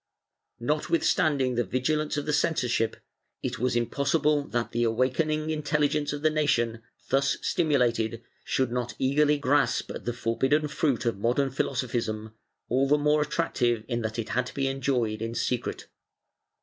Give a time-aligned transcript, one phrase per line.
[0.59, 2.97] Notwithstanding the vigilance of the censorship,
[3.43, 9.37] it was impossible that the awakening intelligence of the nation, thus stimulated, should not eagerly
[9.37, 12.33] grasp at the forbidden fruit of modern philosophism,
[12.67, 15.85] all the more attractive in that it had to be enjoyed in secret.